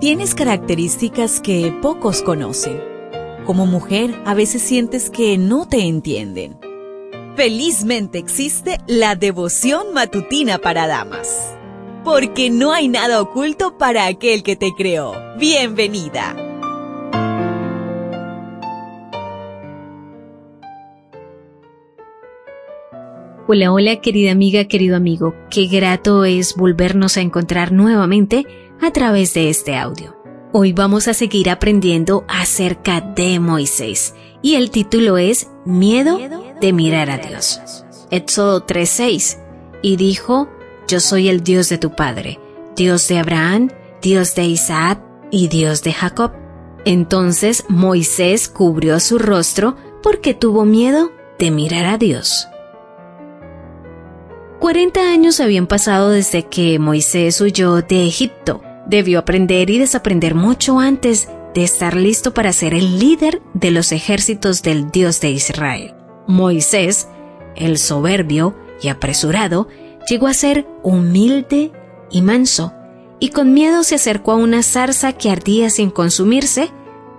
[0.00, 2.80] Tienes características que pocos conocen.
[3.44, 6.56] Como mujer, a veces sientes que no te entienden.
[7.34, 11.52] Felizmente existe la devoción matutina para damas.
[12.04, 15.14] Porque no hay nada oculto para aquel que te creó.
[15.36, 16.36] Bienvenida.
[23.48, 25.34] Hola, hola querida amiga, querido amigo.
[25.50, 28.46] Qué grato es volvernos a encontrar nuevamente
[28.80, 30.16] a través de este audio.
[30.52, 36.18] Hoy vamos a seguir aprendiendo acerca de Moisés y el título es Miedo
[36.60, 37.60] de mirar a Dios.
[38.10, 39.38] Éxodo 3:6
[39.82, 40.48] y dijo,
[40.86, 42.40] Yo soy el Dios de tu Padre,
[42.76, 43.70] Dios de Abraham,
[44.00, 46.32] Dios de Isaac y Dios de Jacob.
[46.84, 52.48] Entonces Moisés cubrió su rostro porque tuvo miedo de mirar a Dios.
[54.60, 60.80] 40 años habían pasado desde que Moisés huyó de Egipto debió aprender y desaprender mucho
[60.80, 65.94] antes de estar listo para ser el líder de los ejércitos del Dios de Israel.
[66.26, 67.08] Moisés,
[67.56, 69.68] el soberbio y apresurado,
[70.08, 71.72] llegó a ser humilde
[72.10, 72.72] y manso,
[73.20, 76.70] y con miedo se acercó a una zarza que ardía sin consumirse,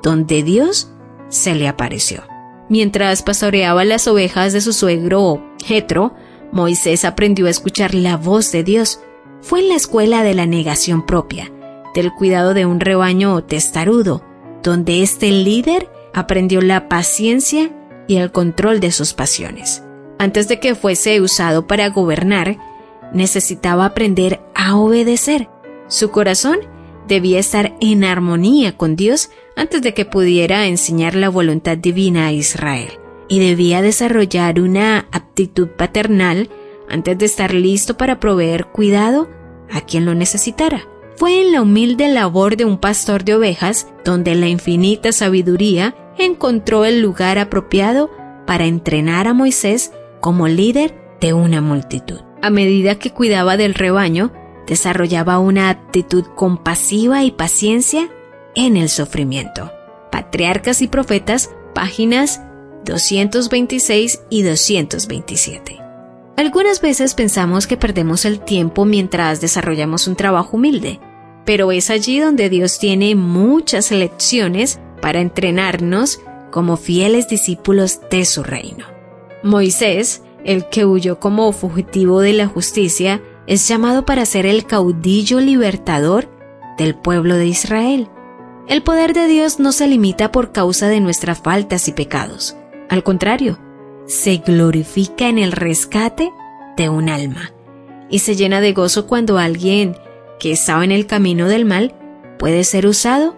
[0.01, 0.91] donde Dios
[1.29, 2.23] se le apareció.
[2.69, 6.13] Mientras pastoreaba las ovejas de su suegro Jetro,
[6.51, 9.01] Moisés aprendió a escuchar la voz de Dios.
[9.41, 11.51] Fue en la escuela de la negación propia,
[11.93, 14.23] del cuidado de un rebaño testarudo,
[14.63, 17.71] donde este líder aprendió la paciencia
[18.07, 19.83] y el control de sus pasiones.
[20.17, 22.57] Antes de que fuese usado para gobernar,
[23.13, 25.49] necesitaba aprender a obedecer.
[25.87, 26.59] Su corazón
[27.07, 32.31] debía estar en armonía con Dios antes de que pudiera enseñar la voluntad divina a
[32.31, 32.89] Israel.
[33.27, 36.49] Y debía desarrollar una aptitud paternal
[36.89, 39.29] antes de estar listo para proveer cuidado
[39.71, 40.87] a quien lo necesitara.
[41.19, 46.85] Fue en la humilde labor de un pastor de ovejas donde la infinita sabiduría encontró
[46.85, 48.09] el lugar apropiado
[48.47, 52.21] para entrenar a Moisés como líder de una multitud.
[52.41, 54.31] A medida que cuidaba del rebaño,
[54.65, 58.09] desarrollaba una actitud compasiva y paciencia
[58.55, 59.73] en el sufrimiento.
[60.13, 62.41] Patriarcas y Profetas, páginas
[62.85, 65.79] 226 y 227.
[66.37, 71.01] Algunas veces pensamos que perdemos el tiempo mientras desarrollamos un trabajo humilde,
[71.49, 76.19] pero es allí donde Dios tiene muchas lecciones para entrenarnos
[76.51, 78.85] como fieles discípulos de su reino.
[79.41, 85.39] Moisés, el que huyó como fugitivo de la justicia, es llamado para ser el caudillo
[85.39, 86.29] libertador
[86.77, 88.09] del pueblo de Israel.
[88.67, 92.57] El poder de Dios no se limita por causa de nuestras faltas y pecados.
[92.89, 93.57] Al contrario,
[94.05, 96.31] se glorifica en el rescate
[96.77, 97.53] de un alma
[98.07, 99.95] y se llena de gozo cuando alguien
[100.39, 101.93] que estaba en el camino del mal
[102.39, 103.35] puede ser usado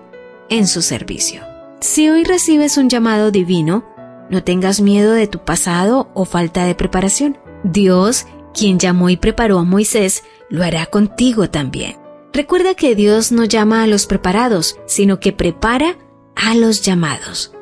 [0.49, 1.41] en su servicio.
[1.79, 3.83] Si hoy recibes un llamado divino,
[4.29, 7.37] no tengas miedo de tu pasado o falta de preparación.
[7.63, 11.97] Dios, quien llamó y preparó a Moisés, lo hará contigo también.
[12.33, 15.97] Recuerda que Dios no llama a los preparados, sino que prepara
[16.35, 17.53] a los llamados.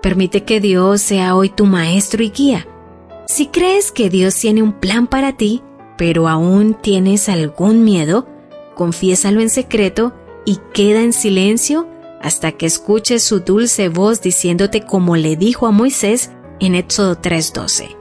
[0.00, 2.66] Permite que Dios sea hoy tu maestro y guía.
[3.26, 5.62] Si crees que Dios tiene un plan para ti,
[5.98, 8.26] pero aún tienes algún miedo,
[8.74, 10.12] confiésalo en secreto
[10.44, 11.88] y queda en silencio
[12.20, 16.30] hasta que escuches su dulce voz diciéndote como le dijo a Moisés
[16.60, 17.96] en Éxodo 3:12.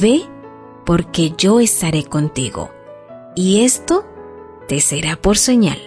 [0.00, 0.22] Ve
[0.84, 2.70] porque yo estaré contigo,
[3.36, 4.06] y esto
[4.66, 5.78] te será por señal.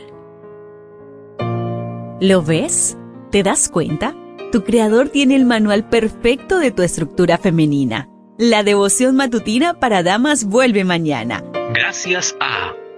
[2.19, 2.97] ¿Lo ves?
[3.31, 4.15] ¿Te das cuenta?
[4.51, 8.07] Tu creador tiene el manual perfecto de tu estructura femenina.
[8.37, 11.43] La devoción matutina para damas vuelve mañana.
[11.73, 12.73] Gracias a